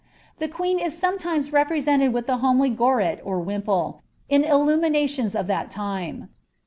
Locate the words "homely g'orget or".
2.37-3.39